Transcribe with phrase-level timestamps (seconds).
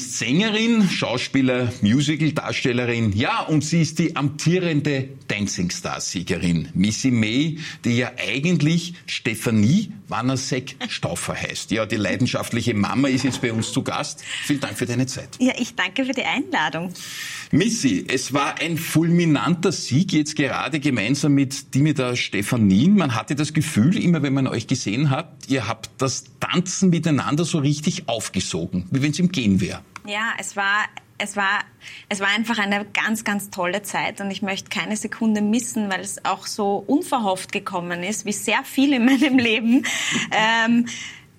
[0.00, 7.58] Sie ist Sängerin, Schauspieler, Musical-Darstellerin, ja, und sie ist die amtierende Dancing Star-Siegerin, Missy May,
[7.84, 11.70] die ja eigentlich Stephanie Wanasek-Stauffer heißt.
[11.70, 14.24] Ja, die leidenschaftliche Mama ist jetzt bei uns zu Gast.
[14.44, 15.36] Vielen Dank für deine Zeit.
[15.38, 16.94] Ja, ich danke für die Einladung.
[17.52, 22.96] Missy, es war ein fulminanter Sieg jetzt gerade gemeinsam mit Dimitar Stefanin.
[22.96, 27.44] Man hatte das Gefühl, immer wenn man euch gesehen hat, ihr habt das Tanzen miteinander
[27.44, 29.82] so richtig aufgesogen, wie wenn es im Gehen wäre.
[30.06, 30.86] Ja, es war
[31.22, 31.60] es war,
[32.08, 36.00] es war einfach eine ganz, ganz tolle Zeit und ich möchte keine Sekunde missen, weil
[36.00, 39.84] es auch so unverhofft gekommen ist, wie sehr viel in meinem Leben.
[40.32, 40.86] Ähm,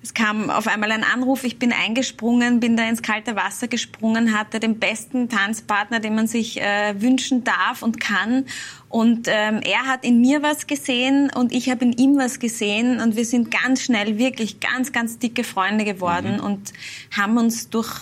[0.04, 4.38] es kam auf einmal ein Anruf, ich bin eingesprungen, bin da ins kalte Wasser gesprungen,
[4.38, 8.46] hatte den besten Tanzpartner, den man sich äh, wünschen darf und kann.
[8.90, 13.00] Und ähm, er hat in mir was gesehen und ich habe in ihm was gesehen
[13.00, 16.44] und wir sind ganz schnell wirklich ganz, ganz dicke Freunde geworden mhm.
[16.44, 16.74] und
[17.16, 18.02] haben uns durch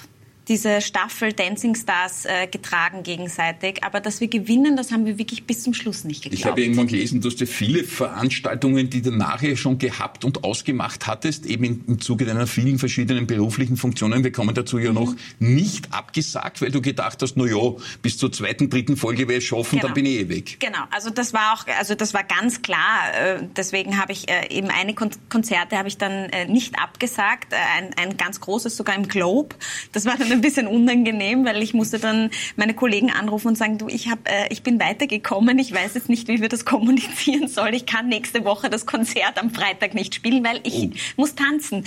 [0.49, 3.83] diese Staffel Dancing Stars äh, getragen gegenseitig.
[3.83, 6.39] Aber dass wir gewinnen, das haben wir wirklich bis zum Schluss nicht geglaubt.
[6.39, 11.07] Ich habe irgendwann gelesen, dass du viele Veranstaltungen, die du nachher schon gehabt und ausgemacht
[11.07, 15.93] hattest, eben im Zuge deiner vielen verschiedenen beruflichen Funktionen, wir kommen dazu ja noch, nicht
[15.93, 19.77] abgesagt, weil du gedacht hast, na ja, bis zur zweiten, dritten Folge werde ich schaffen,
[19.77, 19.83] genau.
[19.83, 20.59] dann bin ich eh weg.
[20.59, 23.13] Genau, also das war auch, also das war ganz klar.
[23.13, 27.91] Äh, deswegen habe ich äh, eben eine Konzerte habe ich dann äh, nicht abgesagt, ein,
[27.97, 29.55] ein ganz großes sogar im Globe.
[29.91, 33.77] Das war dann ein bisschen unangenehm, weil ich musste dann meine Kollegen anrufen und sagen,
[33.77, 37.47] du, ich, hab, äh, ich bin weitergekommen, ich weiß jetzt nicht, wie wir das kommunizieren
[37.47, 37.73] sollen.
[37.73, 40.91] Ich kann nächste Woche das Konzert am Freitag nicht spielen, weil ich oh.
[41.17, 41.83] muss tanzen.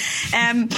[0.51, 0.69] Ähm,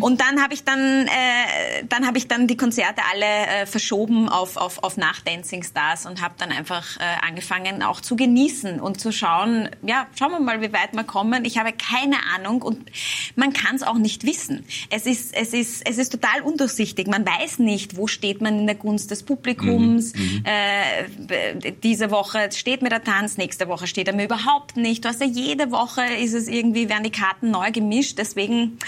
[0.00, 4.28] und dann habe ich dann, äh, dann habe ich dann die Konzerte alle äh, verschoben
[4.28, 8.80] auf, auf, auf nach Dancing Stars und habe dann einfach äh, angefangen auch zu genießen
[8.80, 11.44] und zu schauen, ja, schauen wir mal, wie weit wir kommen.
[11.44, 12.90] Ich habe keine Ahnung und
[13.36, 14.64] man kann es auch nicht wissen.
[14.90, 17.06] Es ist, es ist, es ist total undurchsichtig.
[17.06, 20.14] Man man weiß nicht, wo steht man in der Gunst des Publikums.
[20.14, 20.44] Mhm, mhm.
[20.44, 25.04] äh, diese Woche steht mir der Tanz, nächste Woche steht er mir überhaupt nicht.
[25.04, 28.18] Du hast ja jede Woche ist es irgendwie, werden die Karten neu gemischt.
[28.18, 28.78] Deswegen,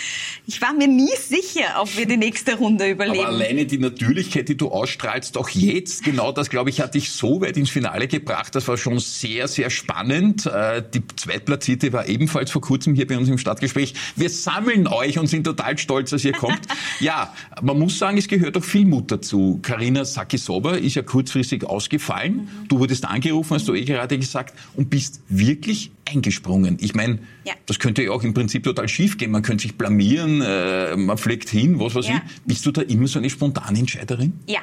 [0.46, 3.24] ich war mir nie sicher, ob wir die nächste Runde überleben.
[3.24, 7.10] Aber alleine die Natürlichkeit, die du ausstrahlst, auch jetzt, genau das, glaube ich, hat dich
[7.10, 8.54] so weit ins Finale gebracht.
[8.54, 10.46] Das war schon sehr, sehr spannend.
[10.46, 13.94] Äh, die Zweitplatzierte war ebenfalls vor kurzem hier bei uns im Stadtgespräch.
[14.16, 16.60] Wir sammeln euch und sind total stolz, dass ihr kommt.
[17.00, 19.58] ja, man muss sagen, es gehört auch viel Mut dazu.
[19.62, 22.34] Karina Sakisoba ist ja kurzfristig ausgefallen.
[22.34, 22.68] Mhm.
[22.68, 26.78] Du wurdest angerufen, hast du eh gerade gesagt, und bist wirklich eingesprungen.
[26.80, 27.54] Ich meine, ja.
[27.66, 29.30] das könnte ja auch im Prinzip total schief gehen.
[29.30, 32.22] Man könnte sich blamieren, äh, man fliegt hin, was weiß ja.
[32.24, 32.42] ich.
[32.42, 34.32] Bist du da immer so eine spontane Entscheiderin?
[34.46, 34.60] Ja,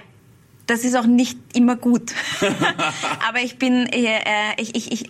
[0.69, 2.13] das ist auch nicht immer gut.
[3.27, 4.21] Aber ich bin, äh, äh,
[4.57, 5.09] ich, ich, ich,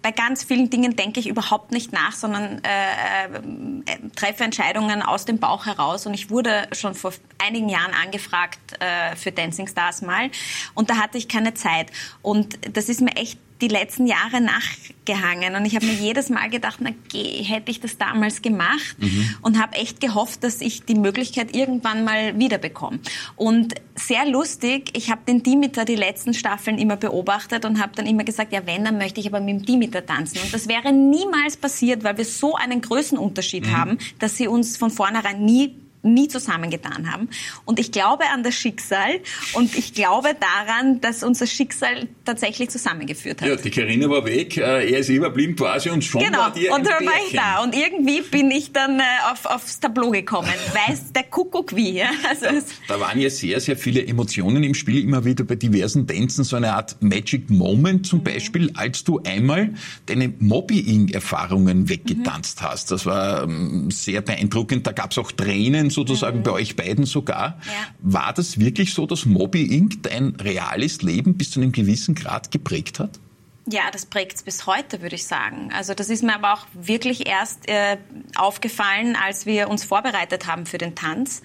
[0.00, 5.26] bei ganz vielen Dingen denke ich überhaupt nicht nach, sondern äh, äh, treffe Entscheidungen aus
[5.26, 6.06] dem Bauch heraus.
[6.06, 10.30] Und ich wurde schon vor einigen Jahren angefragt äh, für Dancing Stars mal.
[10.74, 11.90] Und da hatte ich keine Zeit.
[12.22, 16.50] Und das ist mir echt die letzten Jahre nachgehangen und ich habe mir jedes Mal
[16.50, 19.36] gedacht, na geh, hätte ich das damals gemacht mhm.
[19.42, 22.98] und habe echt gehofft, dass ich die Möglichkeit irgendwann mal wiederbekomme.
[23.36, 28.06] Und sehr lustig, ich habe den Dimitar die letzten Staffeln immer beobachtet und habe dann
[28.06, 30.40] immer gesagt, ja wenn, dann möchte ich aber mit dem Dimitar tanzen.
[30.42, 33.76] Und das wäre niemals passiert, weil wir so einen Größenunterschied mhm.
[33.76, 37.28] haben, dass sie uns von vornherein nie nie zusammengetan haben.
[37.64, 39.20] Und ich glaube an das Schicksal
[39.54, 43.48] und ich glaube daran, dass unser Schicksal tatsächlich zusammengeführt hat.
[43.48, 46.38] Ja, die Karina war weg, äh, er ist überblieben quasi und schon genau.
[46.38, 49.80] war die und dann war ich da und irgendwie bin ich dann äh, auf, aufs
[49.80, 50.52] Tableau gekommen.
[50.88, 51.92] Weiß der Kuckuck wie.
[51.92, 52.10] Ja?
[52.28, 56.06] Also da, da waren ja sehr, sehr viele Emotionen im Spiel, immer wieder bei diversen
[56.06, 58.24] Tänzen, so eine Art Magic Moment zum mhm.
[58.24, 59.74] Beispiel, als du einmal
[60.06, 62.66] deine Mobbing-Erfahrungen weggetanzt mhm.
[62.66, 62.90] hast.
[62.90, 66.42] Das war ähm, sehr beeindruckend, da gab es auch Tränen sozusagen, mhm.
[66.42, 67.58] bei euch beiden sogar.
[67.66, 67.72] Ja.
[68.00, 72.98] War das wirklich so, dass Mobbing dein reales Leben bis zu einem gewissen Grad geprägt
[72.98, 73.18] hat?
[73.66, 75.70] Ja, das prägt es bis heute, würde ich sagen.
[75.72, 77.96] Also das ist mir aber auch wirklich erst äh,
[78.36, 81.42] aufgefallen, als wir uns vorbereitet haben für den Tanz,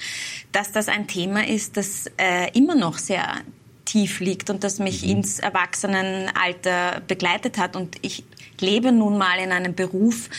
[0.51, 3.37] dass das ein Thema ist, das äh, immer noch sehr
[3.85, 5.11] tief liegt und das mich mhm.
[5.11, 7.77] ins Erwachsenenalter begleitet hat.
[7.77, 8.25] Und ich
[8.59, 10.29] lebe nun mal in einem Beruf,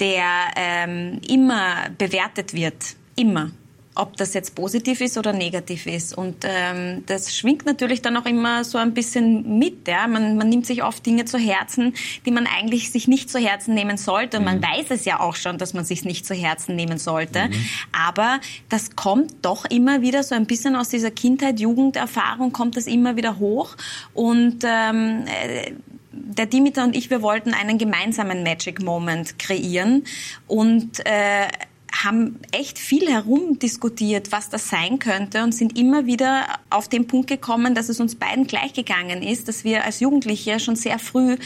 [0.00, 2.96] der ähm, immer bewertet wird.
[3.16, 3.52] Immer
[3.94, 6.16] ob das jetzt positiv ist oder negativ ist.
[6.16, 9.86] Und ähm, das schwingt natürlich dann auch immer so ein bisschen mit.
[9.86, 10.06] Ja?
[10.06, 11.94] Man, man nimmt sich oft Dinge zu Herzen,
[12.24, 14.38] die man eigentlich sich nicht zu Herzen nehmen sollte.
[14.38, 14.60] Und mhm.
[14.60, 17.48] man weiß es ja auch schon, dass man sich nicht zu Herzen nehmen sollte.
[17.48, 17.66] Mhm.
[17.92, 22.86] Aber das kommt doch immer wieder so ein bisschen aus dieser Kindheit, Jugenderfahrung kommt das
[22.86, 23.76] immer wieder hoch.
[24.14, 25.72] Und ähm, äh,
[26.12, 30.04] der Dimitar und ich, wir wollten einen gemeinsamen Magic Moment kreieren
[30.46, 31.48] und äh,
[32.04, 37.28] haben echt viel herumdiskutiert, was das sein könnte und sind immer wieder auf den Punkt
[37.28, 41.36] gekommen, dass es uns beiden gleich gegangen ist, dass wir als Jugendliche schon sehr früh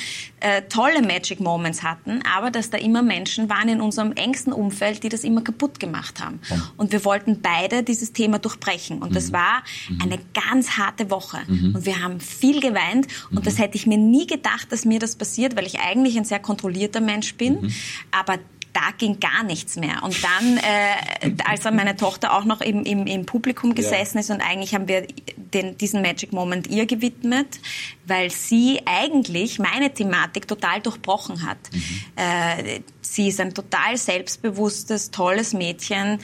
[0.41, 5.03] äh, tolle Magic Moments hatten, aber dass da immer Menschen waren in unserem engsten Umfeld,
[5.03, 6.41] die das immer kaputt gemacht haben.
[6.77, 9.03] Und wir wollten beide dieses Thema durchbrechen.
[9.03, 9.33] Und das mhm.
[9.35, 10.03] war mhm.
[10.03, 11.39] eine ganz harte Woche.
[11.47, 11.75] Mhm.
[11.77, 13.07] Und wir haben viel geweint.
[13.31, 16.25] Und das hätte ich mir nie gedacht, dass mir das passiert, weil ich eigentlich ein
[16.25, 17.73] sehr kontrollierter Mensch bin.
[18.11, 18.39] Aber
[18.77, 20.03] da ging gar nichts mehr.
[20.03, 24.21] Und dann, äh, als dann meine Tochter auch noch im, im, im Publikum gesessen ja.
[24.21, 27.59] ist und eigentlich haben wir den, diesen Magic Moment ihr gewidmet,
[28.05, 31.57] weil sie eigentlich meine Thematik total durchbrochen hat.
[31.73, 31.81] Mhm.
[32.17, 36.19] Äh, sie ist ein total selbstbewusstes, tolles Mädchen,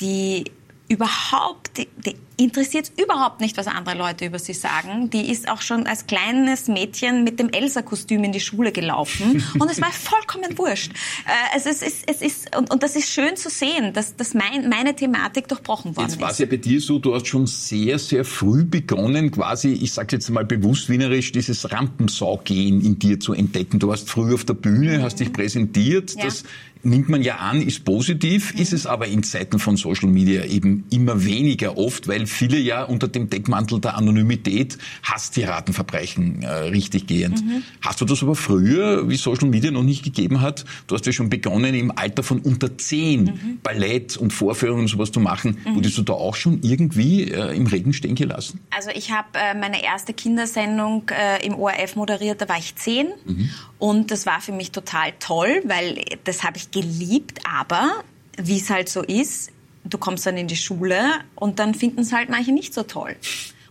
[0.00, 0.44] die
[0.88, 5.10] überhaupt, die, die interessiert überhaupt nicht, was andere Leute über sie sagen.
[5.10, 9.70] Die ist auch schon als kleines Mädchen mit dem Elsa-Kostüm in die Schule gelaufen und
[9.70, 10.92] es war vollkommen wurscht.
[10.92, 14.16] Äh, es ist, es ist, es ist und, und das ist schön zu sehen, dass,
[14.16, 16.12] dass mein, meine Thematik durchbrochen worden ist.
[16.14, 19.72] Jetzt war es ja bei dir so, du hast schon sehr, sehr früh begonnen, quasi,
[19.72, 23.80] ich sage jetzt mal bewusst wienerisch, dieses Rampensau-Gehen in dir zu entdecken.
[23.80, 26.14] Du warst früh auf der Bühne, hast dich präsentiert.
[26.14, 26.24] Ja.
[26.24, 26.44] Das
[26.82, 30.84] nimmt man ja an, ist positiv, ist es aber in Zeiten von Social Media eben
[30.90, 37.44] immer weniger oft, weil viele ja unter dem Deckmantel der Anonymität Hasstiradenverbrechen äh, richtig gehend.
[37.44, 37.62] Mhm.
[37.80, 41.12] Hast du das aber früher, wie Social Media noch nicht gegeben hat, du hast ja
[41.12, 43.58] schon begonnen im Alter von unter zehn mhm.
[43.62, 45.76] Ballett und Vorführungen und sowas zu machen, mhm.
[45.76, 48.60] wurdest du da auch schon irgendwie äh, im Regen stehen gelassen?
[48.70, 53.08] Also ich habe äh, meine erste Kindersendung äh, im ORF moderiert, da war ich zehn
[53.26, 53.50] mhm.
[53.78, 58.04] und das war für mich total toll, weil das habe ich geliebt, aber
[58.36, 59.50] wie es halt so ist,
[59.84, 61.00] du kommst dann in die Schule
[61.34, 63.16] und dann finden es halt manche nicht so toll.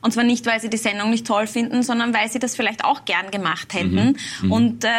[0.01, 2.83] Und zwar nicht, weil sie die Sendung nicht toll finden, sondern weil sie das vielleicht
[2.83, 4.47] auch gern gemacht hätten mhm.
[4.47, 4.51] mhm.
[4.51, 4.89] und, äh,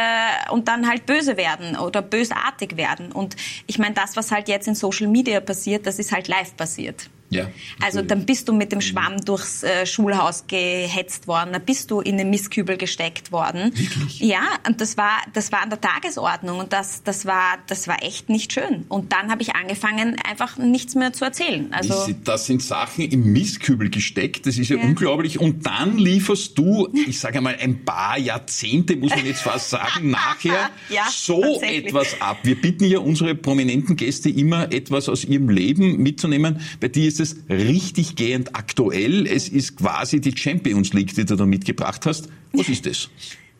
[0.50, 3.12] und dann halt böse werden oder bösartig werden.
[3.12, 6.56] Und ich meine, das, was halt jetzt in Social Media passiert, das ist halt live
[6.56, 7.08] passiert.
[7.30, 7.50] Ja,
[7.82, 12.00] also dann bist du mit dem Schwamm durchs äh, Schulhaus gehetzt worden, dann bist du
[12.00, 13.72] in den Mistkübel gesteckt worden.
[13.75, 14.20] Wirklich?
[14.20, 18.02] Ja, und das war das war an der Tagesordnung und das das war das war
[18.02, 18.86] echt nicht schön.
[18.88, 21.69] Und dann habe ich angefangen einfach nichts mehr zu erzählen.
[21.70, 24.84] Also das sind Sachen im Mistkübel gesteckt, das ist ja, ja.
[24.84, 25.38] unglaublich.
[25.38, 30.10] Und dann lieferst du, ich sage mal ein paar Jahrzehnte, muss man jetzt fast sagen,
[30.10, 32.38] nachher ja, so etwas ab.
[32.42, 36.60] Wir bitten ja unsere prominenten Gäste immer etwas aus ihrem Leben mitzunehmen.
[36.80, 39.26] Bei dir ist ist es richtig gehend aktuell.
[39.26, 42.29] Es ist quasi die Champions League, die du da mitgebracht hast.
[42.53, 43.09] Was ist das?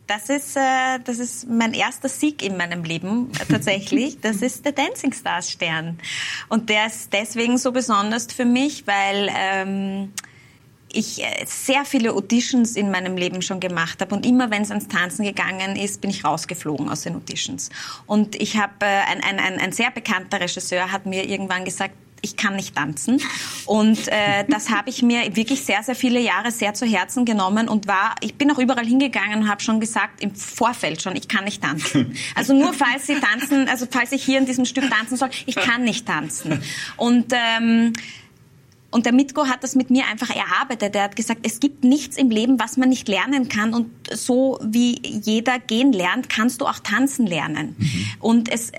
[0.07, 4.17] Das ist, äh, das ist mein erster Sieg in meinem Leben tatsächlich.
[4.21, 5.99] Das ist der Dancing Stars Stern.
[6.47, 10.11] Und der ist deswegen so besonders für mich, weil ähm,
[10.91, 14.71] ich äh, sehr viele Auditions in meinem Leben schon gemacht habe und immer wenn es
[14.71, 17.69] ans Tanzen gegangen ist, bin ich rausgeflogen aus den Auditions.
[18.07, 22.35] Und ich habe äh, ein, ein, ein sehr bekannter Regisseur hat mir irgendwann gesagt, ich
[22.37, 23.21] kann nicht tanzen.
[23.65, 27.67] Und äh, das habe ich mir wirklich sehr, sehr viele Jahre sehr zu Herzen genommen
[27.67, 31.27] und war, ich bin auch überall hingegangen und habe schon gesagt, im Vorfeld schon, ich
[31.27, 32.15] kann nicht tanzen.
[32.35, 35.55] Also nur falls Sie tanzen, also falls ich hier in diesem Stück tanzen soll, ich
[35.55, 36.61] kann nicht tanzen.
[36.95, 37.93] Und ähm,
[38.91, 40.95] und der Mitko hat das mit mir einfach erarbeitet.
[40.95, 43.73] Er hat gesagt, es gibt nichts im Leben, was man nicht lernen kann.
[43.73, 47.75] Und so wie jeder gehen lernt, kannst du auch tanzen lernen.
[47.77, 48.05] Mhm.
[48.19, 48.71] Und es,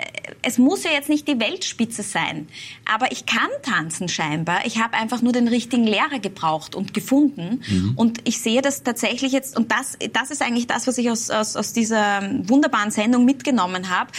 [0.42, 2.48] es muss ja jetzt nicht die Weltspitze sein.
[2.92, 4.66] Aber ich kann tanzen scheinbar.
[4.66, 7.62] Ich habe einfach nur den richtigen Lehrer gebraucht und gefunden.
[7.68, 7.92] Mhm.
[7.94, 11.30] Und ich sehe das tatsächlich jetzt, und das, das ist eigentlich das, was ich aus,
[11.30, 14.10] aus, aus dieser wunderbaren Sendung mitgenommen habe,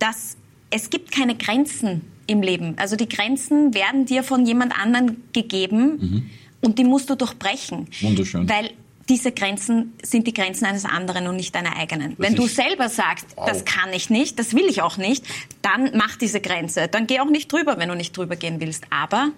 [0.00, 0.36] dass
[0.76, 2.74] es gibt keine Grenzen im Leben.
[2.76, 6.30] Also die Grenzen werden dir von jemand anderen gegeben mhm.
[6.60, 7.88] und die musst du durchbrechen.
[8.00, 8.46] Wunderschön.
[8.48, 8.70] Weil
[9.08, 12.10] diese Grenzen sind die Grenzen eines anderen und nicht deine eigenen.
[12.10, 13.46] Das Wenn du selber sagst, wow.
[13.46, 15.24] das kann ich nicht, das will ich auch nicht,
[15.62, 16.88] dann mach diese Grenze.
[16.88, 18.84] Dann geh auch nicht drüber, wenn du nicht drüber gehen willst.
[18.90, 19.30] Aber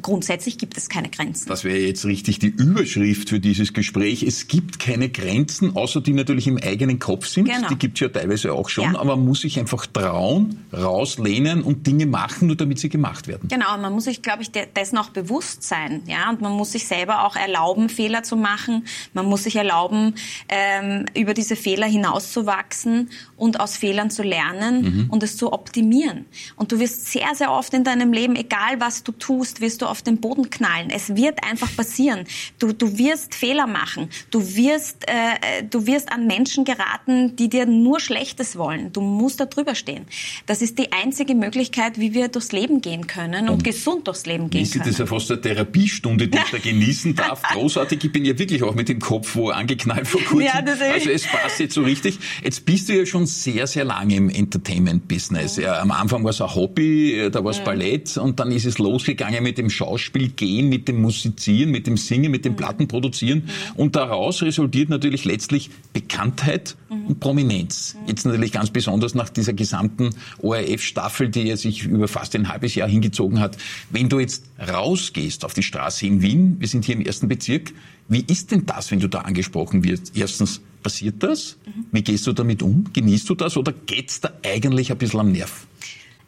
[0.00, 1.48] grundsätzlich gibt es keine Grenzen.
[1.48, 4.22] Das wäre jetzt richtig die Überschrift für dieses Gespräch.
[4.22, 7.48] Es gibt keine Grenzen, außer die natürlich im eigenen Kopf sind.
[7.48, 7.68] Genau.
[7.68, 8.92] Die gibt es ja teilweise auch schon.
[8.92, 8.98] Ja.
[8.98, 13.48] Aber man muss sich einfach trauen, rauslehnen und Dinge machen, nur damit sie gemacht werden.
[13.48, 16.02] Genau, man muss sich, glaube ich, dessen auch bewusst sein.
[16.06, 16.30] Ja?
[16.30, 18.86] Und man muss sich selber auch erlauben, Fehler zu machen.
[19.12, 20.14] Man muss sich erlauben,
[20.48, 25.10] ähm, über diese Fehler hinauszuwachsen und aus Fehlern zu lernen mhm.
[25.10, 26.26] und es zu optimieren.
[26.56, 29.86] Und du wirst sehr, sehr oft in deinem Leben, egal was du tust, wirst du
[29.88, 30.90] auf den Boden knallen.
[30.90, 32.24] Es wird einfach passieren.
[32.58, 34.08] Du, du wirst Fehler machen.
[34.30, 38.92] Du wirst, äh, du wirst an Menschen geraten, die dir nur Schlechtes wollen.
[38.92, 40.06] Du musst da drüber stehen.
[40.46, 44.26] Das ist die einzige Möglichkeit, wie wir durchs Leben gehen können und, und gesund durchs
[44.26, 44.80] Leben gehen können.
[44.80, 47.42] Das ist ja fast eine Therapiestunde, die ich da genießen darf.
[47.52, 48.04] Großartig.
[48.04, 50.46] Ich bin ja wirklich auch mit dem Kopf wo angeknallt vor kurzem.
[50.46, 52.18] Ja, also es passt jetzt so richtig.
[52.42, 55.56] Jetzt bist du ja schon sehr, sehr lange im Entertainment-Business.
[55.56, 55.62] Mhm.
[55.62, 57.64] Ja, am Anfang war es ein Hobby, da war es mhm.
[57.64, 61.96] Ballett und dann ist es losgegangen mit dem Schauspiel gehen, mit dem Musizieren, mit dem
[61.96, 62.56] Singen, mit dem mhm.
[62.56, 63.44] Plattenproduzieren.
[63.44, 63.76] Mhm.
[63.76, 67.06] Und daraus resultiert natürlich letztlich Bekanntheit mhm.
[67.06, 67.96] und Prominenz.
[68.06, 70.10] Jetzt natürlich ganz besonders nach dieser gesamten
[70.42, 73.56] ORF-Staffel, die ja sich über fast ein halbes Jahr hingezogen hat.
[73.90, 77.72] Wenn du jetzt rausgehst auf die Straße in Wien, wir sind hier im ersten Bezirk,
[78.08, 80.12] wie ist denn das, wenn du da angesprochen wirst?
[80.16, 81.56] Erstens, passiert das?
[81.92, 82.84] Wie gehst du damit um?
[82.92, 85.66] Genießt du das oder geht's da eigentlich ein bisschen am Nerv?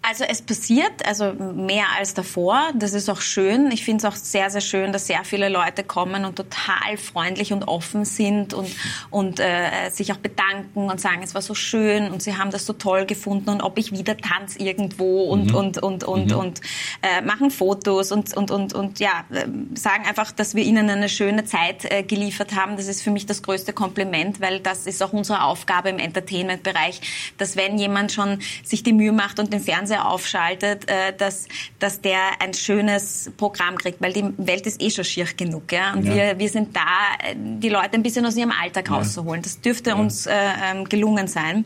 [0.02, 2.70] Also es passiert, also mehr als davor.
[2.74, 3.70] Das ist auch schön.
[3.70, 7.52] Ich finde es auch sehr, sehr schön, dass sehr viele Leute kommen und total freundlich
[7.52, 8.70] und offen sind und,
[9.10, 12.64] und äh, sich auch bedanken und sagen, es war so schön und sie haben das
[12.64, 15.54] so toll gefunden und ob ich wieder tanze irgendwo und, mhm.
[15.54, 16.38] und, und, und, mhm.
[16.38, 16.60] und
[17.02, 21.10] äh, machen Fotos und, und, und, und ja, äh, sagen einfach, dass wir ihnen eine
[21.10, 22.76] schöne Zeit äh, geliefert haben.
[22.78, 27.34] Das ist für mich das größte Kompliment, weil das ist auch unsere Aufgabe im Entertainment-Bereich,
[27.36, 31.46] dass wenn jemand schon sich die Mühe macht und den Fernseher Fernseher aufschaltet, äh, dass,
[31.78, 35.72] dass der ein schönes Programm kriegt, weil die Welt ist eh schon schier genug.
[35.72, 35.92] Ja?
[35.92, 36.14] Und ja.
[36.14, 36.80] Wir, wir sind da,
[37.34, 38.96] die Leute ein bisschen aus ihrem Alltag ja.
[38.96, 39.42] rauszuholen.
[39.42, 39.96] Das dürfte ja.
[39.96, 41.64] uns äh, ähm, gelungen sein.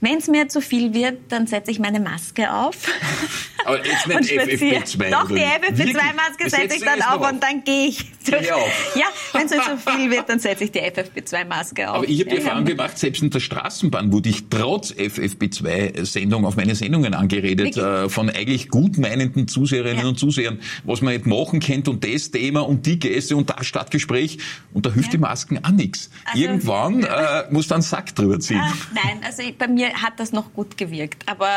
[0.00, 2.76] Wenn es mir zu viel wird, dann setze ich meine Maske auf.
[3.64, 5.10] Aber jetzt nicht FFP2.
[5.10, 8.46] Doch, die FFP2-Maske setze ich dann auf und dann gehe ich durch.
[8.94, 11.96] Ja, wenn es mir zu viel wird, dann setze ich die FFP2-Maske auf.
[11.96, 16.56] Aber ich habe die Erfahrung gemacht, selbst in der Straßenbahn wurde ich trotz FFP2-Sendung auf
[16.56, 20.08] meine Sendungen angeredet geredet äh, von eigentlich gutmeinenden Zuseherinnen ja.
[20.08, 23.66] und Zusehern, was man nicht machen könnte und das Thema und die Gäste und das
[23.66, 24.38] Stadtgespräch
[24.72, 25.12] und da hilft ja.
[25.12, 26.10] die Masken auch nichts.
[26.24, 28.60] Also, Irgendwann äh, muss dann Sack drüber ziehen.
[28.60, 31.28] Ah, nein, also bei mir hat das noch gut gewirkt.
[31.28, 31.48] Aber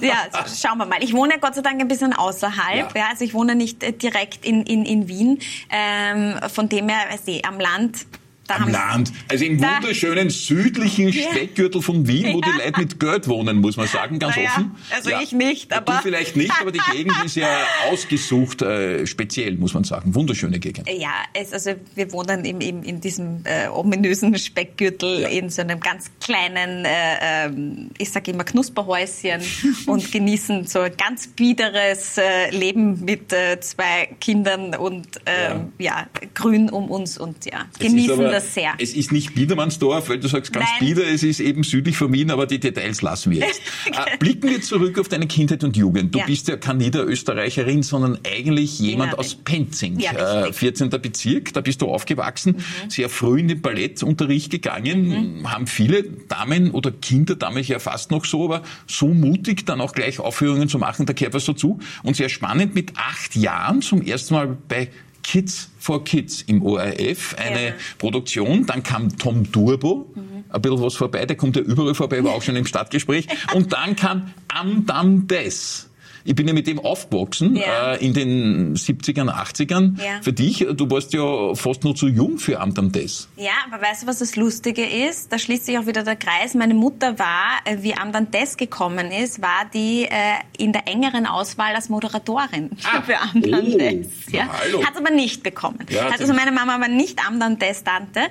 [0.00, 0.14] ja,
[0.46, 1.02] schauen wir mal.
[1.02, 2.94] Ich wohne Gott sei Dank ein bisschen außerhalb.
[2.94, 3.00] Ja.
[3.00, 5.38] ja also ich wohne nicht äh, direkt in, in, in Wien.
[5.70, 8.06] Ähm, von dem her, weiß ich, am Land
[8.48, 9.12] Am Land.
[9.28, 13.86] Also im wunderschönen südlichen Speckgürtel von Wien, wo die Leute mit Geld wohnen, muss man
[13.86, 14.76] sagen, ganz naja, offen.
[14.94, 15.20] Also ja.
[15.20, 15.96] ich nicht, aber...
[15.96, 17.48] Du vielleicht nicht, aber die Gegend ist ja
[17.90, 20.14] ausgesucht, äh, speziell, muss man sagen.
[20.14, 20.88] Wunderschöne Gegend.
[20.88, 25.80] Ja, es, also wir wohnen im, im, in diesem äh, ominösen Speckgürtel in so einem
[25.80, 26.90] ganz kleinen, äh,
[27.20, 29.42] ähm, ich sage immer Knusperhäuschen
[29.86, 35.98] und genießen so ein ganz biederes äh, Leben mit äh, zwei Kindern und ähm, ja.
[35.98, 36.06] ja.
[36.34, 38.74] grün um uns und ja, genießen das das sehr.
[38.78, 40.88] Es ist nicht Biedermannsdorf, weil du sagst ganz Nein.
[40.88, 43.60] Bieder, es ist eben südlich von Wien, aber die Details lassen wir jetzt.
[43.86, 43.98] okay.
[44.08, 46.14] Äh, blicken wir zurück auf deine Kindheit und Jugend.
[46.14, 46.26] Du ja.
[46.26, 50.90] bist ja keine Niederösterreicherin, sondern eigentlich jemand aus Penzing, ja, äh, 14.
[50.90, 52.90] Bezirk, da bist du aufgewachsen, mhm.
[52.90, 55.52] sehr früh in den Ballettunterricht gegangen, mhm.
[55.52, 59.92] haben viele Damen oder Kinder damals ja fast noch so, aber so mutig dann auch
[59.92, 61.80] gleich Aufführungen zu machen, da gehört was dazu.
[62.04, 64.90] Und sehr spannend, mit acht Jahren zum ersten Mal bei
[65.28, 67.72] Kids for Kids im ORF, eine ja.
[67.98, 68.64] Produktion.
[68.64, 70.44] Dann kam Tom Turbo, mhm.
[70.48, 73.26] ein bisschen was vorbei, der kommt ja überall vorbei, war auch schon im Stadtgespräch.
[73.54, 75.87] Und dann kam Amdam Des.
[76.28, 77.94] Ich bin ja mit dem aufgewachsen ja.
[77.94, 79.98] äh, in den 70ern, 80ern.
[79.98, 80.20] Ja.
[80.20, 83.30] Für dich, du warst ja fast nur zu jung für Amt am Des.
[83.36, 85.32] Ja, aber weißt du, was das Lustige ist?
[85.32, 86.52] Da schließt sich auch wieder der Kreis.
[86.52, 90.12] Meine Mutter war, äh, wie Amt am Des gekommen ist, war die äh,
[90.58, 93.00] in der engeren Auswahl als Moderatorin ah.
[93.00, 93.54] für Amt oh.
[93.54, 94.08] am Des.
[94.30, 94.48] Ja.
[94.84, 95.78] Hat aber nicht bekommen.
[95.88, 98.20] Ja, also meine Mama war nicht Amt am Des Tante.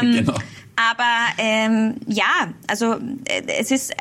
[0.00, 0.34] Ähm, genau.
[0.76, 3.94] Aber ähm, ja, also äh, es ist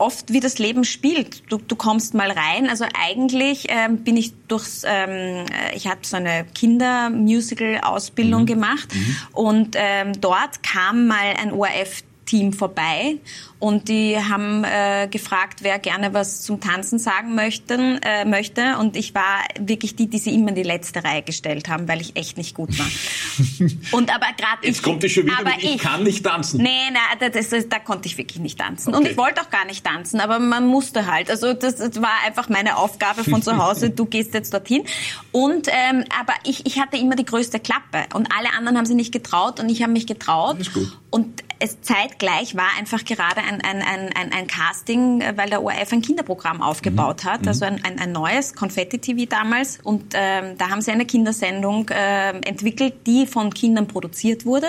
[0.00, 1.42] oft wie das Leben spielt.
[1.50, 2.68] Du, du kommst mal rein.
[2.68, 5.10] Also eigentlich ähm, bin ich durchs, ähm,
[5.46, 8.46] äh, ich habe so eine Kindermusical-Ausbildung mhm.
[8.46, 9.16] gemacht mhm.
[9.32, 13.18] und ähm, dort kam mal ein ORF Team vorbei
[13.58, 18.78] und die haben äh, gefragt, wer gerne was zum Tanzen sagen möchten, äh, möchte.
[18.78, 22.00] Und ich war wirklich die, die sie immer in die letzte Reihe gestellt haben, weil
[22.00, 22.86] ich echt nicht gut war.
[23.98, 26.62] und aber gerade Jetzt ich, kommt es schon wieder, aber ich, ich, kann nicht tanzen.
[26.62, 28.94] Nee, nee, das, das, da konnte ich wirklich nicht tanzen.
[28.94, 28.98] Okay.
[28.98, 31.30] Und ich wollte auch gar nicht tanzen, aber man musste halt.
[31.30, 33.90] Also das, das war einfach meine Aufgabe von zu Hause.
[33.90, 34.84] du gehst jetzt dorthin.
[35.32, 38.96] Und ähm, aber ich, ich hatte immer die größte Klappe und alle anderen haben sich
[38.96, 40.58] nicht getraut und ich habe mich getraut.
[40.58, 40.96] Das ist gut.
[41.10, 41.80] Und es
[42.20, 46.62] zeitgleich war einfach gerade ein, ein, ein, ein, Casting, äh, weil der ORF ein Kinderprogramm
[46.62, 47.28] aufgebaut mhm.
[47.28, 49.78] hat, also ein, ein, ein neues Konfetti-TV damals.
[49.82, 54.68] Und ähm, da haben sie eine Kindersendung äh, entwickelt, die von Kindern produziert wurde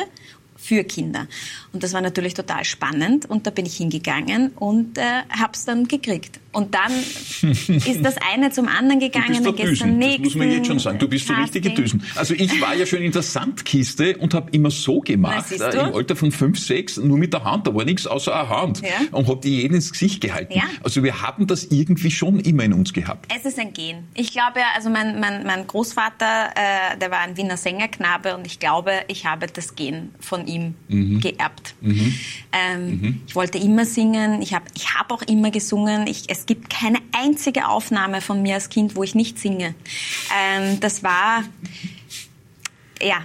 [0.62, 1.28] für Kinder.
[1.74, 5.66] Und das war natürlich total spannend und da bin ich hingegangen und äh, habe es
[5.66, 6.40] dann gekriegt.
[6.52, 6.92] Und dann
[7.42, 9.42] ist das eine zum anderen gegangen.
[9.42, 11.00] Du bist dann das muss man jetzt schon sagen.
[11.00, 12.04] Du bist so richtige Düsen.
[12.16, 15.88] Also ich war ja schon in der Sandkiste und habe immer so gemacht, Na, äh,
[15.88, 17.68] im Alter von fünf, sechs, nur mit der Hand.
[17.68, 18.82] Da war nichts außer eine Hand.
[18.82, 18.90] Ja.
[19.12, 20.54] Und habe die jeden ins Gesicht gehalten.
[20.54, 20.64] Ja.
[20.84, 23.32] Also wir haben das irgendwie schon immer in uns gehabt.
[23.34, 24.04] Es ist ein Gen.
[24.14, 28.60] Ich glaube also mein, mein, mein Großvater, äh, der war ein Wiener Sängerknabe und ich
[28.60, 31.20] glaube, ich habe das Gen von ihm mhm.
[31.20, 31.76] geerbt.
[31.82, 32.16] Mhm.
[32.52, 33.22] Ähm, mhm.
[33.28, 34.42] Ich wollte immer singen.
[34.42, 36.08] Ich habe ich hab auch immer gesungen.
[36.08, 39.76] Ich, es gibt keine einzige Aufnahme von mir als Kind, wo ich nicht singe.
[40.36, 41.44] Ähm, das war,
[43.02, 43.24] ja,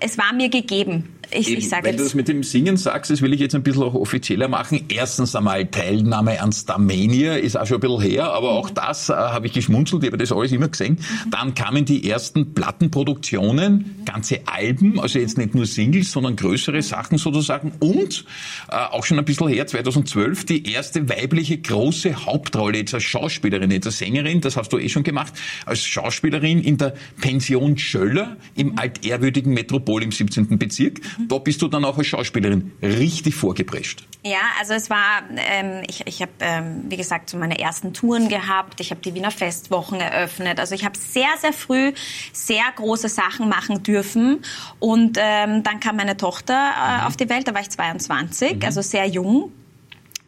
[0.00, 1.15] es war mir gegeben.
[1.30, 3.54] Ich, Eben, ich sage Wenn du das mit dem Singen sagst, das will ich jetzt
[3.54, 4.84] ein bisschen auch offizieller machen.
[4.88, 8.58] Erstens einmal Teilnahme an Starmania ist auch schon ein bisschen her, aber mhm.
[8.58, 10.94] auch das äh, habe ich geschmunzelt, ich habe das alles immer gesehen.
[10.94, 11.30] Mhm.
[11.30, 14.04] Dann kamen die ersten Plattenproduktionen, mhm.
[14.04, 18.24] ganze Alben, also jetzt nicht nur Singles, sondern größere Sachen sozusagen und
[18.70, 23.70] äh, auch schon ein bisschen her, 2012, die erste weibliche große Hauptrolle jetzt als Schauspielerin,
[23.70, 25.32] jetzt als Sängerin, das hast du eh schon gemacht,
[25.64, 28.78] als Schauspielerin in der Pension Schöller im mhm.
[28.78, 30.58] altehrwürdigen Metropol im 17.
[30.58, 31.00] Bezirk.
[31.18, 34.06] Da bist du dann auch als Schauspielerin richtig vorgeprescht.
[34.24, 38.28] Ja, also es war, ähm, ich, ich habe, ähm, wie gesagt, so meine ersten Touren
[38.28, 38.80] gehabt.
[38.80, 40.58] Ich habe die Wiener Festwochen eröffnet.
[40.58, 41.92] Also ich habe sehr, sehr früh
[42.32, 44.42] sehr große Sachen machen dürfen.
[44.78, 47.06] Und ähm, dann kam meine Tochter äh, mhm.
[47.06, 48.62] auf die Welt, da war ich 22, mhm.
[48.64, 49.52] also sehr jung.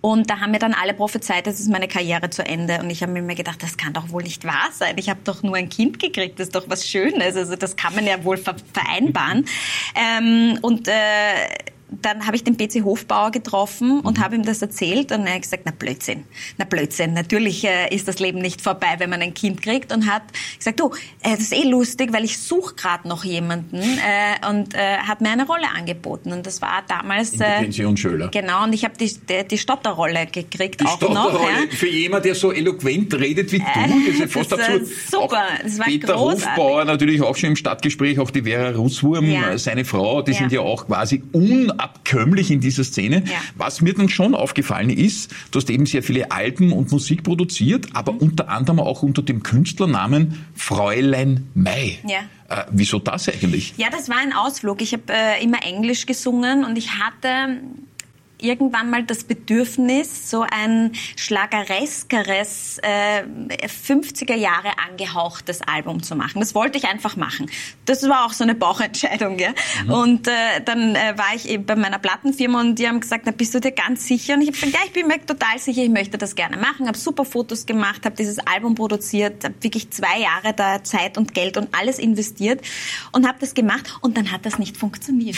[0.01, 2.79] Und da haben mir dann alle prophezeit, das ist meine Karriere zu Ende.
[2.79, 4.97] Und ich habe mir immer gedacht, das kann doch wohl nicht wahr sein.
[4.97, 7.37] Ich habe doch nur ein Kind gekriegt, das ist doch was Schönes.
[7.37, 9.45] Also das kann man ja wohl vereinbaren.
[9.97, 10.93] ähm, und äh,
[11.91, 14.23] dann habe ich den PC Hofbauer getroffen und mhm.
[14.23, 16.25] habe ihm das erzählt und er hat gesagt, na Blödsinn,
[16.59, 20.11] na Blödsinn, natürlich äh, ist das Leben nicht vorbei, wenn man ein Kind kriegt und
[20.11, 20.23] hat
[20.57, 20.91] gesagt, du,
[21.23, 25.21] äh, das ist eh lustig, weil ich suche gerade noch jemanden äh, und äh, hat
[25.21, 28.29] mir eine Rolle angeboten und das war damals In der äh, Pension Schöler.
[28.29, 31.33] Genau und ich habe die, die, die Stotterrolle gekriegt die auch Stotterrolle.
[31.33, 31.43] noch.
[31.43, 31.77] Ja.
[31.77, 34.87] Für jemand, der so eloquent redet wie du, äh, das ist fast das absurd.
[35.11, 36.49] Super, das war Peter großartig.
[36.49, 39.57] Hofbauer natürlich auch schon im Stadtgespräch, auch die Vera Russwurm, ja.
[39.57, 40.39] seine Frau, die ja.
[40.39, 43.23] sind ja auch quasi un abkömmlich in dieser Szene.
[43.27, 43.41] Ja.
[43.57, 47.89] Was mir dann schon aufgefallen ist, du hast eben sehr viele Alben und Musik produziert,
[47.95, 48.19] aber mhm.
[48.19, 51.99] unter anderem auch unter dem Künstlernamen Fräulein Mai.
[52.07, 52.19] Ja.
[52.49, 53.75] Äh, wieso das eigentlich?
[53.77, 54.81] Ja, das war ein Ausflug.
[54.81, 57.61] Ich habe äh, immer Englisch gesungen und ich hatte
[58.41, 63.25] irgendwann mal das Bedürfnis, so ein schlagereskeres, äh,
[63.67, 66.41] 50er Jahre angehauchtes Album zu machen.
[66.41, 67.51] Das wollte ich einfach machen.
[67.85, 69.39] Das war auch so eine Bauchentscheidung.
[69.39, 69.51] Ja?
[69.85, 69.91] Mhm.
[69.91, 73.33] Und äh, dann äh, war ich eben bei meiner Plattenfirma und die haben gesagt, na
[73.33, 74.35] bist du dir ganz sicher?
[74.35, 76.87] Und ich habe gesagt, ja, ich bin mir total sicher, ich möchte das gerne machen.
[76.87, 81.35] Habe super Fotos gemacht, habe dieses Album produziert, habe wirklich zwei Jahre da Zeit und
[81.35, 82.63] Geld und alles investiert
[83.13, 85.37] und habe das gemacht und dann hat das nicht funktioniert.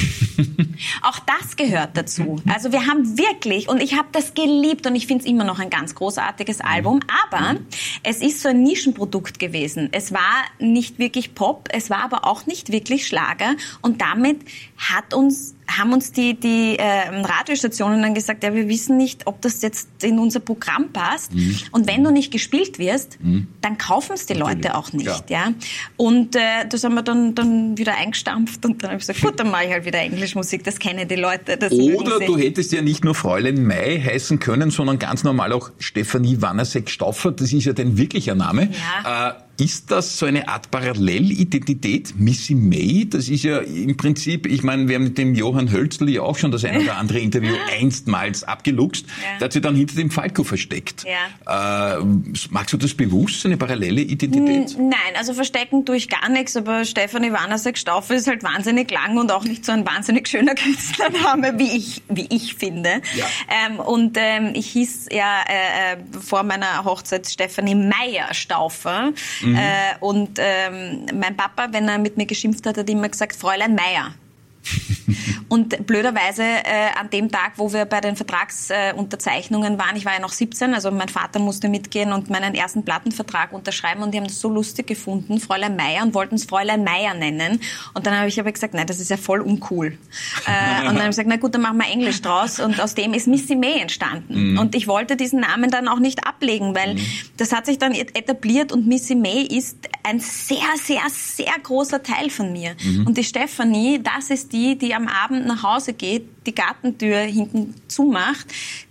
[1.02, 2.36] auch das gehört dazu.
[2.48, 5.58] Also wir haben wirklich, und ich habe das geliebt und ich finde es immer noch
[5.58, 7.66] ein ganz großartiges Album, aber mhm.
[8.02, 9.88] es ist so ein Nischenprodukt gewesen.
[9.92, 14.40] Es war nicht wirklich Pop, es war aber auch nicht wirklich Schlager und damit
[14.76, 19.40] hat uns haben uns die, die äh, Radiostationen dann gesagt, ja, wir wissen nicht, ob
[19.40, 21.34] das jetzt in unser Programm passt.
[21.34, 21.56] Mhm.
[21.72, 23.48] Und wenn du nicht gespielt wirst, mhm.
[23.60, 24.64] dann kaufen es die Natürlich.
[24.64, 25.30] Leute auch nicht.
[25.30, 25.46] Ja.
[25.46, 25.52] ja?
[25.96, 29.38] Und äh, das haben wir dann, dann wieder eingestampft und dann habe ich gesagt, gut,
[29.38, 31.58] dann mache ich halt wieder Englischmusik, das kennen die Leute.
[31.70, 36.40] Oder du hättest ja nicht nur Fräulein Mai heißen können, sondern ganz normal auch Stefanie
[36.40, 38.70] Wanasek-Stauffer, das ist ja dein wirklicher Name.
[39.04, 39.28] Ja.
[39.30, 42.14] Äh, ist das so eine Art Parallelidentität?
[42.18, 46.08] Missy May, das ist ja im Prinzip, ich meine, wir haben mit dem Johann Hölzl
[46.08, 49.06] ja auch schon das eine oder andere Interview einstmals abgeluchst.
[49.06, 49.38] Ja.
[49.38, 51.04] Der hat sich dann hinter dem Falco versteckt.
[51.04, 51.98] Ja.
[51.98, 52.04] Äh,
[52.50, 54.76] magst du das bewusst, eine parallele Identität?
[54.78, 59.18] Nein, also verstecken tue ich gar nichts, aber Stefan Iwanasek Stauffer ist halt wahnsinnig lang
[59.18, 63.02] und auch nicht so ein wahnsinnig schöner Künstlername, wie ich, wie ich finde.
[63.14, 63.26] Ja.
[63.66, 69.12] Ähm, und ähm, ich hieß ja äh, äh vor meiner Hochzeit Stefanie Meyer Stauffer.
[69.42, 69.49] Mhm.
[69.50, 69.56] Mhm.
[69.56, 73.74] Äh, und ähm, mein Papa, wenn er mit mir geschimpft hat, hat immer gesagt, Fräulein
[73.74, 74.14] Meier.
[75.50, 80.12] Und blöderweise äh, an dem Tag, wo wir bei den Vertragsunterzeichnungen äh, waren, ich war
[80.12, 84.18] ja noch 17, also mein Vater musste mitgehen und meinen ersten Plattenvertrag unterschreiben und die
[84.18, 87.60] haben das so lustig gefunden, Fräulein Meier, und wollten es Fräulein Meier nennen.
[87.94, 89.98] Und dann habe ich aber gesagt, nein, das ist ja voll uncool.
[90.46, 92.94] äh, und dann habe ich gesagt, na gut, dann machen wir Englisch draus und aus
[92.94, 94.52] dem ist Missy May entstanden.
[94.52, 94.58] Mhm.
[94.60, 97.06] Und ich wollte diesen Namen dann auch nicht ablegen, weil mhm.
[97.38, 102.30] das hat sich dann etabliert und Missy May ist ein sehr, sehr, sehr großer Teil
[102.30, 102.76] von mir.
[102.84, 103.08] Mhm.
[103.08, 107.74] Und die Stephanie, das ist die, die am Abend nach Hause geht, die Gartentür hinten
[107.88, 108.46] zumacht,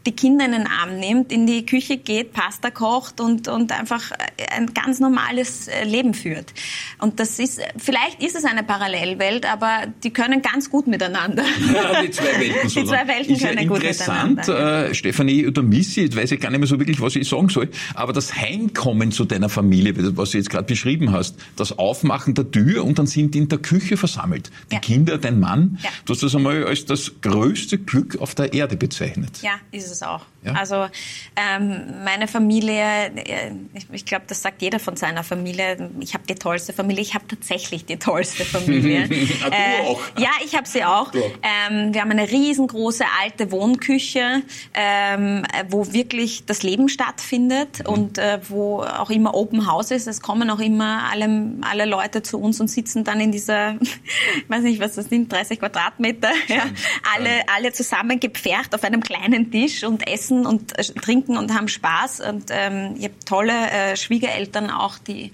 [0.09, 4.11] die Kinder in den Arm nimmt, in die Küche geht, Pasta kocht und, und einfach
[4.51, 6.51] ein ganz normales äh, Leben führt.
[6.97, 11.43] Und das ist, vielleicht ist es eine Parallelwelt, aber die können ganz gut miteinander.
[11.73, 12.69] Ja, die zwei Welten.
[12.79, 14.89] Die zwei Welten ist können ja gut interessant, miteinander.
[14.89, 17.49] äh, Stefanie oder Missy, jetzt weiß ich gar nicht mehr so wirklich, was ich sagen
[17.49, 22.33] soll, aber das Heimkommen zu deiner Familie, was du jetzt gerade beschrieben hast, das Aufmachen
[22.33, 24.49] der Tür und dann sind die in der Küche versammelt.
[24.71, 24.79] Die Ja.
[24.81, 25.89] Kinder, dein Mann, Ja.
[26.05, 29.41] du hast das einmal als das größte Glück auf der Erde bezeichnet.
[29.41, 30.21] Ja, ist es auch.
[30.43, 30.53] Ja?
[30.53, 30.87] Also
[31.35, 32.83] ähm, meine Familie,
[33.15, 35.89] äh, ich, ich glaube, das sagt jeder von seiner Familie.
[35.99, 37.01] Ich habe die tollste Familie.
[37.01, 39.09] Ich habe tatsächlich die tollste Familie.
[39.41, 40.01] Ah, du auch.
[40.17, 41.11] Ja, ich habe sie auch.
[41.13, 47.85] Ähm, wir haben eine riesengroße alte Wohnküche, ähm, äh, wo wirklich das Leben stattfindet Mhm.
[47.93, 50.07] und äh, wo auch immer Open House ist.
[50.07, 53.99] Es kommen auch immer alle, alle Leute zu uns und sitzen dann in dieser, ich
[54.49, 56.63] weiß nicht, was das sind, 30 Quadratmeter, ja,
[57.15, 61.67] alle, alle zusammen gepfercht auf einem kleinen Tisch und essen und äh, trinken und haben
[61.67, 62.21] Spaß.
[62.21, 65.31] Und ähm, ich habe tolle äh, Schwiegereltern auch, die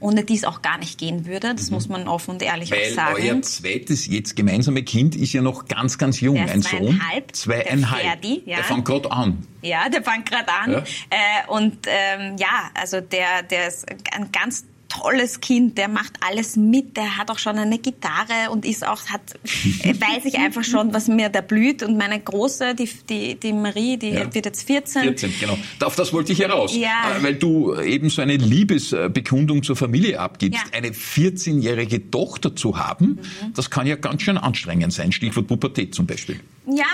[0.00, 1.54] ohne die es auch gar nicht gehen würde.
[1.54, 3.16] Das muss man offen und ehrlich auch Weil sagen.
[3.20, 6.36] euer zweites, jetzt gemeinsame Kind ist ja noch ganz, ganz jung.
[6.36, 6.98] Der ein Sohn.
[6.98, 8.02] zweieinhalb, der Zweieinhalb.
[8.02, 8.56] Ferdi, ja.
[8.56, 9.46] Der fängt gerade an.
[9.62, 10.72] Ja, der fängt gerade an.
[10.72, 10.78] Ja.
[10.78, 14.64] Äh, und ähm, ja, also der, der ist ein ganz
[15.06, 19.00] tolles Kind, der macht alles mit, der hat auch schon eine Gitarre und ist auch,
[19.06, 21.82] hat, weiß ich einfach schon, was mir da blüht.
[21.82, 24.34] Und meine Große, die, die, die Marie, die Ja.
[24.34, 25.02] wird jetzt 14.
[25.02, 25.56] 14, genau.
[25.84, 26.74] Auf das wollte ich heraus.
[26.76, 27.16] Ja.
[27.18, 30.60] Äh, Weil du eben so eine Liebesbekundung zur Familie abgibst.
[30.72, 30.76] Ja.
[30.78, 33.20] Eine 14-jährige Tochter zu haben,
[33.54, 35.12] das kann ja ganz schön anstrengend sein.
[35.12, 36.40] Stichwort Pubertät zum Beispiel.
[36.66, 36.84] Ja,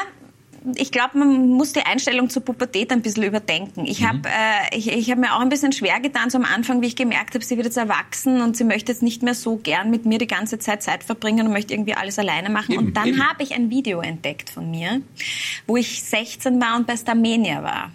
[0.77, 3.85] ich glaube, man muss die Einstellung zur Pubertät ein bisschen überdenken.
[3.87, 6.83] Ich habe äh, ich, ich hab mir auch ein bisschen schwer getan so am Anfang,
[6.83, 9.57] wie ich gemerkt habe, sie wird jetzt erwachsen und sie möchte jetzt nicht mehr so
[9.57, 12.73] gern mit mir die ganze Zeit Zeit verbringen und möchte irgendwie alles alleine machen.
[12.73, 15.01] Eben, und dann habe ich ein Video entdeckt von mir,
[15.67, 17.91] wo ich 16 war und bei Starmania war.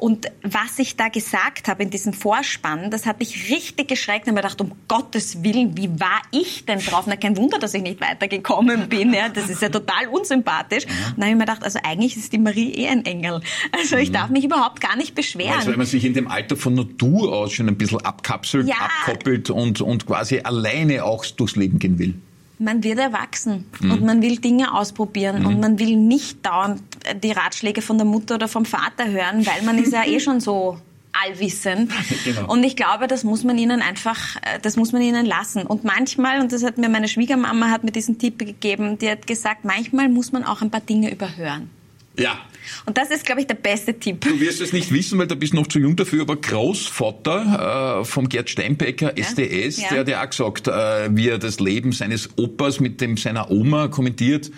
[0.00, 4.32] Und was ich da gesagt habe in diesem Vorspann, das hat mich richtig geschreckt und
[4.34, 7.04] mir gedacht, um Gottes Willen, wie war ich denn drauf?
[7.06, 9.12] Na, kein Wunder, dass ich nicht weitergekommen bin.
[9.12, 10.84] Ja, das ist ja total unsympathisch.
[10.86, 13.42] Und dann habe ich mir gedacht, also eigentlich ist die Marie eh ein Engel.
[13.78, 15.52] Also ich darf mich überhaupt gar nicht beschweren.
[15.56, 18.76] Also, weil man sich in dem Alter von Natur aus schon ein bisschen abkapselt, Ja.
[18.76, 22.14] abkoppelt und, und quasi alleine auch durchs Leben gehen will.
[22.60, 26.82] Man wird erwachsen und man will Dinge ausprobieren und man will nicht dauernd
[27.22, 30.40] die Ratschläge von der Mutter oder vom Vater hören, weil man ist ja eh schon
[30.40, 30.78] so
[31.12, 31.90] allwissend.
[32.24, 32.52] Genau.
[32.52, 35.62] Und ich glaube, das muss man ihnen einfach, äh, das muss man ihnen lassen.
[35.62, 39.26] Und manchmal, und das hat mir meine Schwiegermama hat mir diesen Tipp gegeben, die hat
[39.26, 41.70] gesagt, manchmal muss man auch ein paar Dinge überhören.
[42.18, 42.38] Ja.
[42.86, 44.20] Und das ist, glaube ich, der beste Tipp.
[44.22, 48.04] Du wirst es nicht wissen, weil du bist noch zu jung dafür, aber Großvater äh,
[48.04, 49.88] vom Gerd Steinbecker, SDS, Ja.
[49.90, 53.50] der hat ja auch gesagt, äh, wie er das Leben seines Opas mit dem seiner
[53.50, 54.50] Oma kommentiert.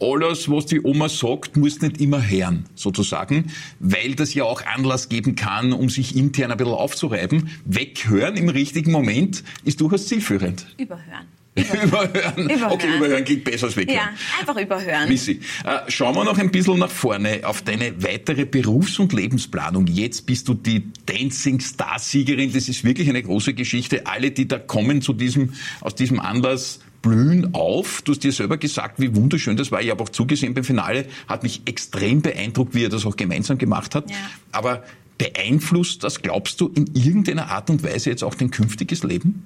[0.00, 5.08] Alles, was die Oma sagt, muss nicht immer hören, sozusagen, weil das ja auch Anlass
[5.08, 7.50] geben kann, um sich intern ein bisschen aufzureiben.
[7.66, 10.66] Weghören im richtigen Moment ist durchaus zielführend.
[10.76, 11.28] Überhören.
[11.54, 12.48] Überhören.
[12.48, 12.72] Überhören.
[12.72, 13.96] Okay, überhören klingt besser als weghören.
[13.96, 15.08] Ja, einfach überhören.
[15.08, 19.86] Missy, äh, schauen wir noch ein bisschen nach vorne auf deine weitere Berufs- und Lebensplanung.
[19.86, 22.52] Jetzt bist du die Dancing Star Siegerin.
[22.52, 24.06] Das ist wirklich eine große Geschichte.
[24.06, 28.00] Alle, die da kommen zu diesem, aus diesem Anlass, blühen auf.
[28.02, 29.82] Du hast dir selber gesagt, wie wunderschön das war.
[29.82, 31.06] Ich habe auch zugesehen beim Finale.
[31.28, 34.10] Hat mich extrem beeindruckt, wie er das auch gemeinsam gemacht hat.
[34.10, 34.16] Ja.
[34.52, 34.84] Aber
[35.18, 39.44] beeinflusst das, glaubst du, in irgendeiner Art und Weise jetzt auch dein künftiges Leben?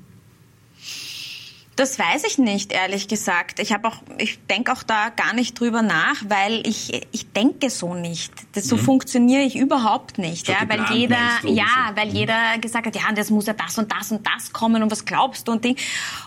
[1.76, 3.60] Das weiß ich nicht, ehrlich gesagt.
[3.60, 7.68] Ich habe auch, ich denke auch da gar nicht drüber nach, weil ich, ich denke
[7.68, 8.32] so nicht.
[8.54, 10.48] Das, so funktioniere ich überhaupt nicht.
[10.48, 10.54] Mhm.
[10.54, 11.92] Ja, weil jeder, du, ja, so?
[11.92, 11.96] Mhm.
[11.96, 14.90] weil jeder gesagt hat, ja, das muss ja das und das und das kommen und
[14.90, 15.76] was glaubst du und Ding.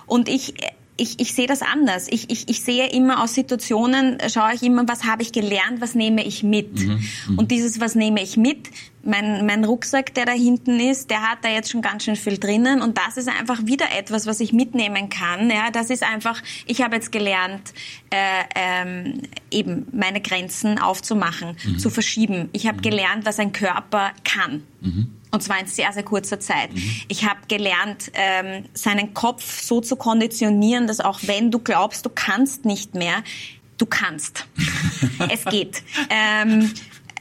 [0.06, 0.54] Und ich,
[1.00, 2.08] ich, ich sehe das anders.
[2.10, 5.80] Ich, ich, ich sehe immer aus Situationen, äh, schaue ich immer, was habe ich gelernt,
[5.82, 6.80] was nehme ich mit.
[6.80, 7.02] Mhm,
[7.38, 8.70] Und dieses, was nehme ich mit,
[9.04, 12.38] mein, mein Rucksack, der da hinten ist, der hat da jetzt schon ganz schön viel
[12.38, 12.82] drinnen.
[12.82, 15.50] Und das ist einfach wieder etwas, was ich mitnehmen kann.
[15.50, 17.74] Ja, das ist einfach, ich habe jetzt gelernt,
[18.10, 18.18] äh,
[18.56, 22.50] ähm, eben meine Grenzen aufzumachen, zu verschieben.
[22.52, 24.64] Ich habe gelernt, was ein Körper kann.
[25.32, 26.70] Und zwar in sehr, sehr kurzer Zeit.
[27.08, 32.10] Ich habe gelernt, ähm, seinen Kopf so zu konditionieren, dass auch wenn du glaubst, du
[32.10, 33.24] kannst nicht mehr,
[33.78, 34.48] du kannst.
[35.30, 35.84] es geht.
[36.10, 36.72] Ähm,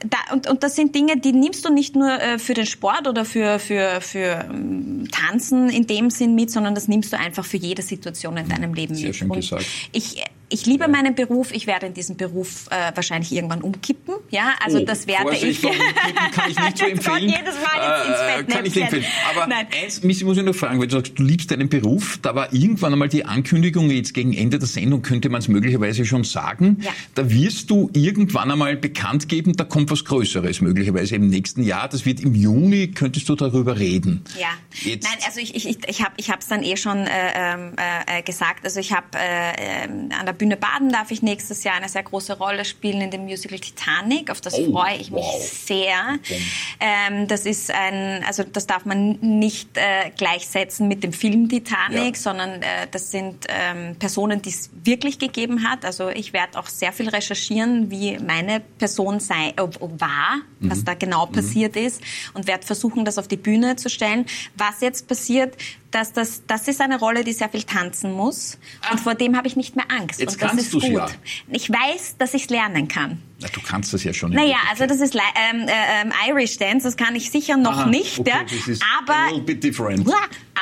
[0.05, 3.09] da, und, und das sind Dinge, die nimmst du nicht nur äh, für den Sport
[3.09, 7.45] oder für, für, für ähm, Tanzen in dem Sinn mit, sondern das nimmst du einfach
[7.45, 9.17] für jede Situation in deinem Leben Sehr mit.
[9.17, 9.67] schön und gesagt.
[9.93, 11.53] Ich, ich liebe meinen Beruf.
[11.53, 14.15] Ich werde in diesem Beruf äh, wahrscheinlich irgendwann umkippen.
[14.31, 15.65] Ja, also oh, das werde Vorsicht, ich.
[15.65, 17.29] Umkippen kann ich nicht so empfehlen.
[17.29, 19.05] jedes Mal ins, ins Bett äh, kann ich nicht empfehlen.
[19.31, 19.67] Aber Nein.
[19.83, 22.19] eins muss ich noch fragen, weil du sagst, du liebst deinen Beruf.
[22.23, 26.05] Da war irgendwann einmal die Ankündigung, jetzt gegen Ende der Sendung könnte man es möglicherweise
[26.05, 26.79] schon sagen.
[26.81, 26.93] Ja.
[27.15, 31.89] Da wirst du irgendwann einmal bekannt geben, da kommt was Größeres möglicherweise im nächsten Jahr.
[31.89, 32.89] Das wird im Juni.
[32.89, 34.25] Könntest du darüber reden?
[34.39, 34.49] Ja.
[34.73, 35.05] Jetzt.
[35.05, 38.65] Nein, also ich, ich, ich habe es dann eh schon äh, ähm, äh, gesagt.
[38.65, 42.03] Also ich habe äh, ähm, an der Bühne Baden darf ich nächstes Jahr eine sehr
[42.03, 44.31] große Rolle spielen in dem Musical Titanic.
[44.31, 45.43] Auf das oh, freue ich mich wow.
[45.43, 46.19] sehr.
[46.81, 52.15] Ähm, das ist ein, also das darf man nicht äh, gleichsetzen mit dem Film Titanic,
[52.15, 52.21] ja.
[52.21, 55.85] sondern äh, das sind ähm, Personen, die es wirklich gegeben hat.
[55.85, 60.71] Also ich werde auch sehr viel recherchieren, wie meine Person sei, äh, war, mhm.
[60.71, 61.33] was da genau mhm.
[61.33, 62.03] passiert ist
[62.35, 64.27] und werde versuchen, das auf die Bühne zu stellen.
[64.57, 65.57] Was jetzt passiert,
[65.91, 68.59] dass das, das ist eine Rolle, die sehr viel tanzen muss.
[68.83, 68.93] Ah.
[68.93, 70.21] Und vor dem habe ich nicht mehr Angst.
[70.33, 70.93] Jetzt und das kannst ist gut.
[70.93, 71.09] Ja.
[71.51, 73.23] Ich weiß, dass ich es lernen kann.
[73.41, 74.33] Na, du kannst das ja schon.
[74.33, 78.19] Naja, also das ist ähm, äh, Irish Dance, das kann ich sicher noch Aha, nicht.
[78.19, 78.77] Okay, ja.
[78.99, 79.15] aber,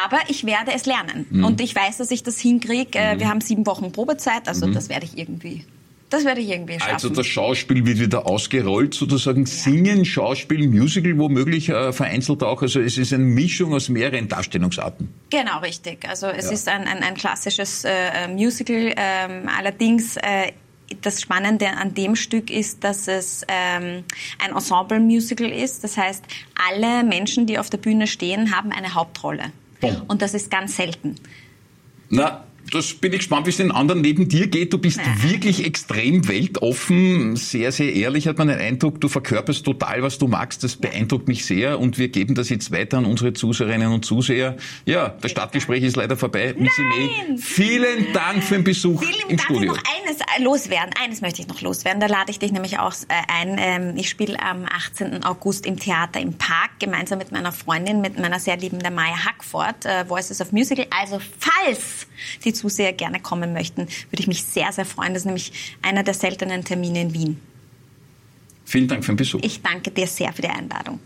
[0.05, 1.26] aber ich werde es lernen.
[1.31, 1.44] Mhm.
[1.44, 2.98] Und ich weiß, dass ich das hinkriege.
[2.98, 3.20] Äh, mhm.
[3.20, 4.74] Wir haben sieben Wochen Probezeit, also mhm.
[4.74, 5.64] das werde ich irgendwie
[6.09, 6.92] das werde ich irgendwie schaffen.
[6.92, 9.47] Also das Schauspiel wird wieder ausgerollt, sozusagen ja.
[9.47, 12.62] Singen, Schauspiel, Musical womöglich äh, vereinzelt auch.
[12.62, 15.12] Also es ist eine Mischung aus mehreren Darstellungsarten.
[15.31, 16.09] Genau, richtig.
[16.09, 16.53] Also es ja.
[16.53, 18.95] ist ein, ein, ein klassisches äh, Musical.
[18.97, 20.53] Ähm, allerdings äh,
[21.03, 24.05] das Spannende an dem Stück ist, dass es ähm,
[24.38, 25.83] ein Ensemble-Musical ist.
[25.83, 26.25] Das heißt,
[26.69, 29.53] alle Menschen, die auf der Bühne stehen, haben eine Hauptrolle.
[29.81, 30.03] Boom.
[30.07, 31.16] Und das ist ganz selten.
[32.09, 34.72] Na, das bin ich gespannt, wie es den anderen neben dir geht.
[34.72, 35.31] Du bist ja.
[35.31, 39.00] wirklich extrem weltoffen, sehr, sehr ehrlich hat man den Eindruck.
[39.00, 40.64] Du verkörperst total, was du magst.
[40.64, 44.57] Das beeindruckt mich sehr und wir geben das jetzt weiter an unsere Zuseherinnen und Zuseher.
[44.85, 46.55] Ja, das Stadtgespräch ist leider vorbei.
[46.59, 49.42] Missy May, vielen Dank für den Besuch vielen im Dank.
[49.42, 49.72] Studio.
[49.72, 50.90] noch eines äh, loswerden.
[51.02, 52.00] Eines möchte ich noch loswerden.
[52.00, 53.57] Da lade ich dich nämlich auch äh, ein.
[53.59, 55.24] Ähm, ich spiele am 18.
[55.24, 59.87] August im Theater im Park gemeinsam mit meiner Freundin, mit meiner sehr liebenden Maya Hackford,
[59.87, 60.87] äh, Voices of Musical.
[60.90, 62.07] Also falls
[62.44, 65.14] die Zuseher gerne kommen möchten, würde ich mich sehr, sehr freuen.
[65.14, 67.40] Das ist nämlich einer der seltenen Termine in Wien.
[68.64, 69.40] Vielen Dank für den Besuch.
[69.42, 70.99] Ich danke dir sehr für die Einladung.